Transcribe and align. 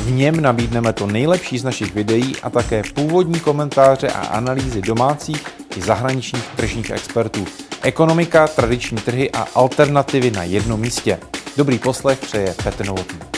V 0.00 0.10
něm 0.10 0.40
nabídneme 0.40 0.92
to 0.92 1.06
nejlepší 1.06 1.58
z 1.58 1.64
našich 1.64 1.94
videí 1.94 2.36
a 2.42 2.50
také 2.50 2.82
původní 2.94 3.40
komentáře 3.40 4.08
a 4.08 4.26
analýzy 4.26 4.82
domácích 4.82 5.46
i 5.76 5.82
zahraničních 5.82 6.44
tržních 6.56 6.90
expertů. 6.90 7.44
Ekonomika, 7.82 8.48
tradiční 8.48 8.98
trhy 8.98 9.30
a 9.30 9.46
alternativy 9.54 10.30
na 10.30 10.42
jednom 10.42 10.80
místě. 10.80 11.18
Dobrý 11.56 11.78
poslech 11.78 12.18
přeje 12.18 12.54
Petr 12.64 12.86
Novotný. 12.86 13.29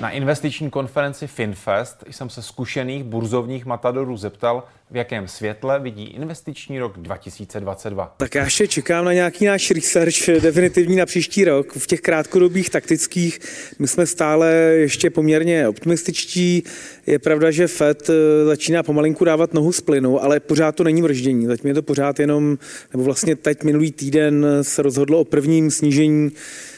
Na 0.00 0.10
investiční 0.10 0.70
konferenci 0.70 1.26
FinFest 1.26 2.04
jsem 2.10 2.30
se 2.30 2.42
zkušených 2.42 3.04
burzovních 3.04 3.66
matadorů 3.66 4.16
zeptal, 4.16 4.62
v 4.90 4.96
jakém 4.96 5.28
světle 5.28 5.80
vidí 5.80 6.04
investiční 6.04 6.78
rok 6.78 6.98
2022. 6.98 8.14
Tak 8.16 8.34
já 8.34 8.44
ještě 8.44 8.68
čekám 8.68 9.04
na 9.04 9.12
nějaký 9.12 9.44
náš 9.44 9.70
research 9.70 10.26
definitivní 10.42 10.96
na 10.96 11.06
příští 11.06 11.44
rok. 11.44 11.72
V 11.72 11.86
těch 11.86 12.00
krátkodobých 12.00 12.70
taktických 12.70 13.40
my 13.78 13.88
jsme 13.88 14.06
stále 14.06 14.52
ještě 14.54 15.10
poměrně 15.10 15.68
optimističtí. 15.68 16.62
Je 17.06 17.18
pravda, 17.18 17.50
že 17.50 17.68
Fed 17.68 18.10
eh, 18.10 18.44
začíná 18.44 18.82
pomalinku 18.82 19.24
dávat 19.24 19.54
nohu 19.54 19.72
z 19.72 19.80
plynu, 19.80 20.22
ale 20.22 20.40
pořád 20.40 20.74
to 20.76 20.84
není 20.84 21.02
vrždění. 21.02 21.46
Zatím 21.46 21.68
je 21.68 21.74
to 21.74 21.82
pořád 21.82 22.20
jenom, 22.20 22.58
nebo 22.92 23.04
vlastně 23.04 23.36
teď 23.36 23.62
minulý 23.62 23.92
týden 23.92 24.46
se 24.62 24.82
rozhodlo 24.82 25.20
o 25.20 25.24
prvním 25.24 25.70
snížení 25.70 26.30
Eh, 26.30 26.75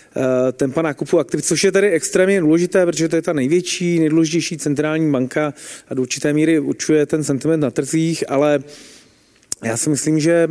tempa 0.52 0.82
nákupu 0.82 1.18
aktiv, 1.18 1.42
což 1.42 1.64
je 1.64 1.72
tady 1.72 1.90
extrémně 1.90 2.40
důležité, 2.40 2.86
protože 2.86 3.08
to 3.08 3.16
je 3.16 3.22
ta 3.22 3.32
největší, 3.32 3.98
nejdůležitější 3.98 4.58
centrální 4.58 5.10
banka 5.10 5.54
a 5.88 5.94
do 5.94 6.02
určité 6.02 6.32
míry 6.32 6.58
určuje 6.58 7.06
ten 7.06 7.24
sentiment 7.24 7.62
na 7.62 7.70
trzích, 7.70 8.24
ale 8.30 8.60
já 9.64 9.76
si 9.76 9.90
myslím, 9.90 10.20
že 10.20 10.48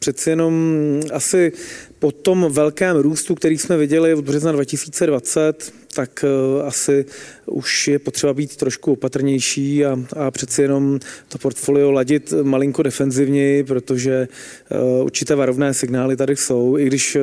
přeci 0.00 0.30
jenom 0.30 0.74
asi 1.12 1.52
po 1.98 2.12
tom 2.12 2.46
velkém 2.50 2.96
růstu, 2.96 3.34
který 3.34 3.58
jsme 3.58 3.76
viděli 3.76 4.14
od 4.14 4.24
března 4.24 4.52
2020, 4.52 5.72
tak 5.94 6.24
uh, 6.24 6.66
asi 6.66 7.04
už 7.46 7.88
je 7.88 7.98
potřeba 7.98 8.34
být 8.34 8.56
trošku 8.56 8.92
opatrnější 8.92 9.84
a, 9.84 9.98
a 10.16 10.30
přeci 10.30 10.62
jenom 10.62 10.98
to 11.28 11.38
portfolio 11.38 11.90
ladit 11.90 12.32
malinko 12.42 12.82
defenzivněji, 12.82 13.64
protože 13.64 14.28
uh, 14.70 15.04
určité 15.04 15.34
varovné 15.34 15.74
signály 15.74 16.16
tady 16.16 16.36
jsou, 16.36 16.78
i 16.78 16.84
když 16.84 17.16
uh, 17.16 17.22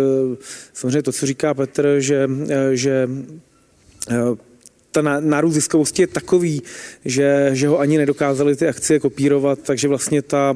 samozřejmě 0.73 1.03
to, 1.03 1.11
co 1.11 1.25
říká 1.25 1.53
Petr, 1.53 1.95
že, 1.99 2.29
že 2.71 3.09
ta 5.01 5.19
nárůst 5.19 5.53
ziskovosti 5.53 6.01
je 6.01 6.07
takový, 6.07 6.61
že, 7.05 7.49
že 7.53 7.67
ho 7.67 7.79
ani 7.79 7.97
nedokázali 7.97 8.55
ty 8.55 8.67
akcie 8.67 8.99
kopírovat, 8.99 9.59
takže 9.59 9.87
vlastně 9.87 10.21
ta, 10.21 10.55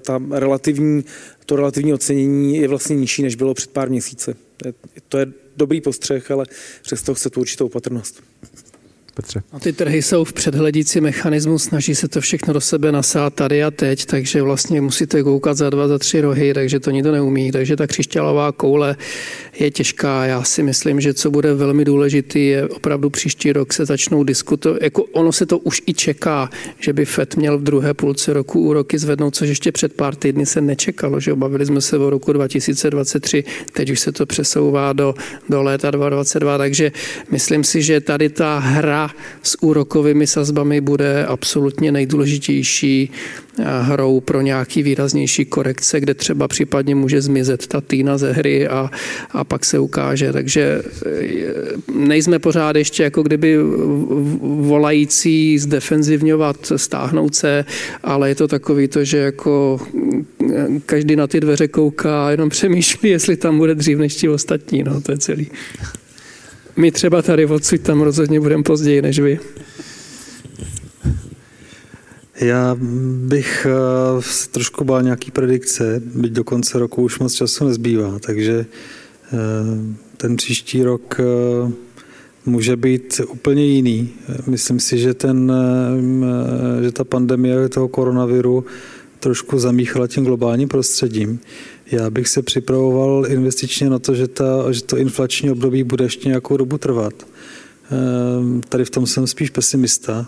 ta 0.00 0.22
relativní, 0.30 1.04
to 1.46 1.56
relativní 1.56 1.94
ocenění 1.94 2.56
je 2.56 2.68
vlastně 2.68 2.96
nižší, 2.96 3.22
než 3.22 3.34
bylo 3.34 3.54
před 3.54 3.70
pár 3.70 3.90
měsíci. 3.90 4.34
To 5.08 5.18
je 5.18 5.26
dobrý 5.56 5.80
postřeh, 5.80 6.30
ale 6.30 6.46
přesto 6.82 7.14
chce 7.14 7.30
tu 7.30 7.40
určitou 7.40 7.66
opatrnost. 7.66 8.22
Petře. 9.14 9.42
A 9.52 9.60
ty 9.60 9.72
trhy 9.72 10.02
jsou 10.02 10.24
v 10.24 10.32
předhledící 10.32 11.00
mechanismu, 11.00 11.58
snaží 11.58 11.94
se 11.94 12.08
to 12.08 12.20
všechno 12.20 12.54
do 12.54 12.60
sebe 12.60 12.92
nasát 12.92 13.34
tady 13.34 13.64
a 13.64 13.70
teď, 13.70 14.04
takže 14.04 14.42
vlastně 14.42 14.80
musíte 14.80 15.22
koukat 15.22 15.56
za 15.56 15.70
dva, 15.70 15.88
za 15.88 15.98
tři 15.98 16.20
rohy, 16.20 16.54
takže 16.54 16.80
to 16.80 16.90
nikdo 16.90 17.12
neumí. 17.12 17.52
Takže 17.52 17.76
ta 17.76 17.86
křišťálová 17.86 18.52
koule 18.52 18.96
je 19.58 19.70
těžká. 19.70 20.24
Já 20.24 20.42
si 20.42 20.62
myslím, 20.62 21.00
že 21.00 21.14
co 21.14 21.30
bude 21.30 21.54
velmi 21.54 21.84
důležitý, 21.84 22.46
je 22.46 22.68
opravdu 22.68 23.10
příští 23.10 23.52
rok 23.52 23.72
se 23.72 23.84
začnou 23.84 24.24
diskutovat. 24.24 24.82
Jako 24.82 25.04
ono 25.04 25.32
se 25.32 25.46
to 25.46 25.58
už 25.58 25.82
i 25.86 25.94
čeká, 25.94 26.50
že 26.78 26.92
by 26.92 27.04
FED 27.04 27.36
měl 27.36 27.58
v 27.58 27.62
druhé 27.62 27.94
půlce 27.94 28.32
roku 28.32 28.60
úroky 28.60 28.98
zvednout, 28.98 29.34
což 29.34 29.48
ještě 29.48 29.72
před 29.72 29.92
pár 29.92 30.14
týdny 30.14 30.46
se 30.46 30.60
nečekalo, 30.60 31.20
že 31.20 31.32
obavili 31.32 31.66
jsme 31.66 31.80
se 31.80 31.98
o 31.98 32.10
roku 32.10 32.32
2023, 32.32 33.44
teď 33.72 33.90
už 33.90 34.00
se 34.00 34.12
to 34.12 34.26
přesouvá 34.26 34.92
do, 34.92 35.14
do 35.48 35.62
léta 35.62 35.90
2022, 35.90 36.58
takže 36.58 36.92
myslím 37.30 37.64
si, 37.64 37.82
že 37.82 38.00
tady 38.00 38.28
ta 38.28 38.58
hra 38.58 39.01
s 39.42 39.62
úrokovými 39.62 40.26
sazbami 40.26 40.80
bude 40.80 41.26
absolutně 41.26 41.92
nejdůležitější 41.92 43.10
eh, 43.10 43.64
hrou 43.80 44.20
pro 44.20 44.40
nějaký 44.40 44.82
výraznější 44.82 45.44
korekce, 45.44 46.00
kde 46.00 46.14
třeba 46.14 46.48
případně 46.48 46.94
může 46.94 47.22
zmizet 47.22 47.66
ta 47.66 47.80
týna 47.80 48.18
ze 48.18 48.32
hry 48.32 48.68
a, 48.68 48.90
a 49.30 49.44
pak 49.44 49.64
se 49.64 49.78
ukáže. 49.78 50.32
Takže 50.32 50.82
eh, 51.06 51.10
nejsme 51.94 52.38
pořád 52.38 52.76
ještě 52.76 53.02
jako 53.02 53.22
kdyby 53.22 53.58
volající 54.42 55.58
zdefenzivňovat, 55.58 56.72
stáhnout 56.76 57.34
se, 57.34 57.64
ale 58.02 58.28
je 58.28 58.34
to 58.34 58.48
takový 58.48 58.88
to, 58.88 59.04
že 59.04 59.18
jako 59.18 59.80
eh, 60.54 60.66
každý 60.86 61.16
na 61.16 61.26
ty 61.26 61.40
dveře 61.40 61.68
kouká 61.68 62.26
a 62.26 62.30
jenom 62.30 62.48
přemýšlí, 62.56 63.08
jestli 63.08 63.36
tam 63.36 63.58
bude 63.58 63.74
dřív 63.74 63.98
než 63.98 64.14
ti 64.14 64.28
ostatní. 64.28 64.82
No, 64.82 65.00
to 65.00 65.12
je 65.12 65.18
celý. 65.18 65.50
My 66.76 66.90
třeba 66.92 67.22
tady 67.22 67.46
odsud 67.46 67.80
tam 67.80 68.00
rozhodně 68.00 68.40
budeme 68.40 68.62
později 68.62 69.02
než 69.02 69.18
vy. 69.18 69.40
Já 72.40 72.76
bych 73.26 73.66
uh, 74.16 74.22
trošku 74.50 74.84
bál 74.84 75.02
nějaký 75.02 75.30
predikce, 75.30 76.02
byť 76.04 76.32
do 76.32 76.44
konce 76.44 76.78
roku 76.78 77.02
už 77.02 77.18
moc 77.18 77.34
času 77.34 77.66
nezbývá, 77.66 78.18
takže 78.18 78.66
uh, 79.32 79.38
ten 80.16 80.36
příští 80.36 80.82
rok 80.82 81.20
uh, 81.64 81.72
může 82.46 82.76
být 82.76 83.20
úplně 83.28 83.64
jiný. 83.64 84.10
Myslím 84.46 84.80
si, 84.80 84.98
že, 84.98 85.14
ten, 85.14 85.52
že 86.82 86.92
ta 86.92 87.04
pandemie 87.04 87.68
toho 87.68 87.88
koronaviru 87.88 88.64
trošku 89.22 89.58
zamíchala 89.58 90.06
tím 90.06 90.24
globálním 90.24 90.68
prostředím. 90.68 91.40
Já 91.90 92.10
bych 92.10 92.28
se 92.28 92.42
připravoval 92.42 93.26
investičně 93.28 93.90
na 93.90 93.98
to, 93.98 94.14
že, 94.14 94.28
ta, 94.28 94.72
že 94.72 94.82
to 94.82 94.96
inflační 94.96 95.50
období 95.50 95.84
bude 95.84 96.04
ještě 96.04 96.28
nějakou 96.28 96.56
dobu 96.56 96.78
trvat. 96.78 97.14
Ehm, 97.90 98.60
tady 98.68 98.84
v 98.84 98.90
tom 98.90 99.06
jsem 99.06 99.26
spíš 99.26 99.50
pesimista, 99.50 100.26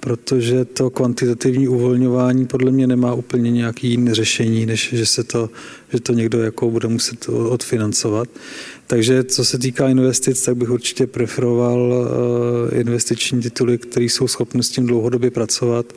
protože 0.00 0.64
to 0.64 0.90
kvantitativní 0.90 1.68
uvolňování 1.68 2.46
podle 2.46 2.70
mě 2.70 2.86
nemá 2.86 3.14
úplně 3.14 3.50
nějaký 3.50 3.88
jiný 3.88 4.14
řešení, 4.14 4.66
než 4.66 4.90
že 4.92 5.06
se 5.06 5.24
to, 5.24 5.50
že 5.92 6.00
to 6.00 6.12
někdo 6.12 6.42
jako 6.42 6.70
bude 6.70 6.88
muset 6.88 7.28
odfinancovat. 7.28 8.28
Takže 8.86 9.24
co 9.24 9.44
se 9.44 9.58
týká 9.58 9.88
investic, 9.88 10.44
tak 10.44 10.56
bych 10.56 10.70
určitě 10.70 11.06
preferoval 11.06 12.08
eh, 12.72 12.80
investiční 12.80 13.42
tituly, 13.42 13.78
které 13.78 14.04
jsou 14.04 14.28
schopny 14.28 14.62
s 14.62 14.70
tím 14.70 14.86
dlouhodobě 14.86 15.30
pracovat 15.30 15.92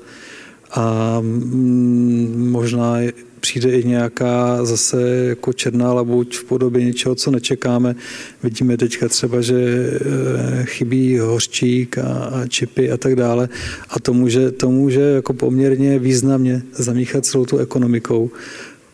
a 0.72 1.18
mm, 1.22 2.50
možná 2.52 2.98
přijde 3.40 3.80
i 3.80 3.88
nějaká 3.88 4.66
zase 4.66 5.02
jako 5.26 5.54
černá 5.54 5.94
labuť 5.94 6.38
v 6.38 6.44
podobě 6.44 6.86
něčeho, 6.86 7.16
co 7.16 7.32
nečekáme. 7.32 7.96
Vidíme 8.44 8.78
teďka 8.78 9.10
třeba, 9.10 9.42
že 9.42 9.56
eh, 9.56 10.66
chybí 10.66 11.20
hořčík 11.20 11.98
a, 11.98 12.04
a 12.04 12.48
čipy 12.48 12.92
a 12.92 12.98
tak 12.98 13.16
dále 13.16 13.50
a 13.90 14.00
to 14.00 14.14
může, 14.14 14.52
to 14.52 14.72
může 14.72 15.02
jako 15.02 15.34
poměrně 15.34 16.00
významně 16.00 16.62
zamíchat 16.74 17.26
celou 17.26 17.46
tu 17.46 17.58
ekonomikou 17.58 18.32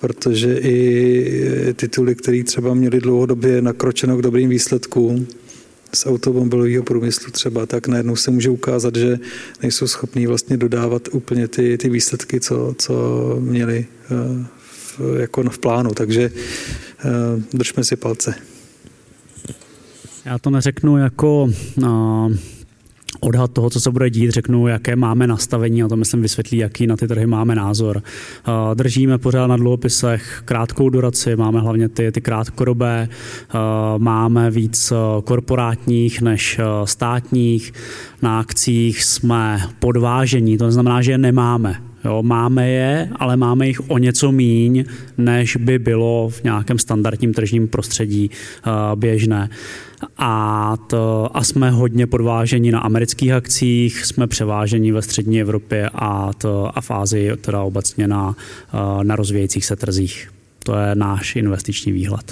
protože 0.02 0.58
i 0.58 1.74
tituly, 1.74 2.16
které 2.16 2.44
třeba 2.44 2.74
měly 2.74 3.00
dlouhodobě 3.00 3.62
nakročeno 3.62 4.18
k 4.18 4.22
dobrým 4.22 4.50
výsledkům, 4.50 5.28
z 5.96 6.06
automobilového 6.06 6.84
průmyslu 6.84 7.32
třeba, 7.32 7.66
tak 7.66 7.88
najednou 7.88 8.16
se 8.16 8.32
může 8.32 8.50
ukázat, 8.50 8.96
že 8.96 9.20
nejsou 9.62 9.88
schopní 9.88 10.28
vlastně 10.28 10.58
dodávat 10.58 11.08
úplně 11.12 11.48
ty, 11.48 11.78
ty 11.78 11.90
výsledky, 11.90 12.40
co, 12.40 12.76
co 12.78 12.94
měli 13.40 13.86
eh, 14.12 14.46
v, 14.72 15.02
jako 15.20 15.44
v 15.44 15.60
plánu. 15.60 15.92
Takže 15.92 16.32
eh, 16.32 17.10
držme 17.54 17.84
si 17.84 17.96
palce. 17.96 18.36
Já 20.26 20.40
to 20.40 20.50
neřeknu 20.50 20.98
jako 20.98 21.50
uh 21.84 22.32
odhad 23.22 23.52
toho, 23.52 23.70
co 23.70 23.80
se 23.80 23.92
bude 23.92 24.10
dít, 24.10 24.32
řeknu, 24.32 24.68
jaké 24.68 24.96
máme 24.96 25.28
nastavení 25.28 25.84
a 25.84 25.88
to 25.88 25.96
myslím 25.96 26.22
vysvětlí, 26.22 26.58
jaký 26.58 26.88
na 26.88 26.98
ty 26.98 27.08
trhy 27.08 27.26
máme 27.26 27.56
názor. 27.56 28.04
Držíme 28.74 29.18
pořád 29.18 29.48
na 29.48 29.58
dluhopisech 29.58 30.42
krátkou 30.46 30.90
duraci, 30.90 31.36
máme 31.36 31.60
hlavně 31.60 31.90
ty, 31.90 32.12
ty 32.12 32.22
krátkodobé, 32.22 33.10
máme 33.98 34.52
víc 34.52 34.92
eh, 34.92 34.96
korporátních 35.24 36.22
než 36.22 36.60
státních, 36.86 37.74
na 38.22 38.40
akcích 38.40 39.04
jsme 39.04 39.62
podvážení, 39.80 40.58
to 40.58 40.72
znamená, 40.72 41.02
že 41.02 41.12
je 41.12 41.18
nemáme. 41.18 41.91
Jo, 42.06 42.24
máme 42.24 42.70
je, 42.70 43.10
ale 43.16 43.38
máme 43.38 43.68
jich 43.68 43.90
o 43.90 43.98
něco 43.98 44.32
míň, 44.32 44.86
než 45.18 45.56
by 45.56 45.80
bylo 45.80 46.30
v 46.30 46.44
nějakém 46.44 46.80
standardním 46.80 47.34
tržním 47.34 47.68
prostředí 47.68 48.30
běžné. 48.96 49.50
a, 50.18 50.78
to, 50.88 51.30
a 51.34 51.44
jsme 51.44 51.72
hodně 51.72 52.08
podváženi 52.08 52.72
na 52.72 52.80
amerických 52.80 53.32
akcích, 53.32 54.06
jsme 54.06 54.28
převáženi 54.28 54.92
ve 54.92 55.02
střední 55.02 55.42
Evropě 55.42 55.90
a, 55.94 56.34
to, 56.34 56.78
a 56.78 56.82
v 56.82 56.92
Ázii 56.92 57.38
teda 57.38 57.62
obecně 57.62 58.08
na, 58.08 58.36
na 59.04 59.16
rozvíjejících 59.16 59.66
se 59.66 59.76
trzích. 59.76 60.30
To 60.64 60.76
je 60.76 60.96
náš 60.96 61.36
investiční 61.36 61.92
výhled. 61.92 62.26